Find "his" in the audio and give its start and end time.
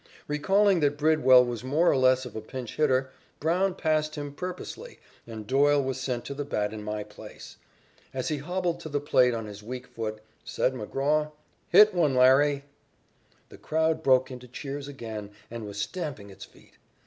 9.45-9.61